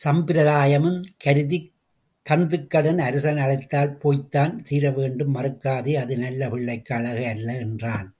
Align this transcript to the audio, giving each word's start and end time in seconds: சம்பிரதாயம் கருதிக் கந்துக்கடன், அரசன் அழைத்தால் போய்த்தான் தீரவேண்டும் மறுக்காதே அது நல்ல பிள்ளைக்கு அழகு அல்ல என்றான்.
சம்பிரதாயம் 0.00 0.88
கருதிக் 1.18 1.70
கந்துக்கடன், 2.26 2.98
அரசன் 2.98 3.38
அழைத்தால் 3.38 3.94
போய்த்தான் 3.96 4.62
தீரவேண்டும் 4.62 5.34
மறுக்காதே 5.34 5.94
அது 5.94 6.16
நல்ல 6.18 6.50
பிள்ளைக்கு 6.50 6.94
அழகு 6.94 7.26
அல்ல 7.26 7.48
என்றான். 7.58 8.08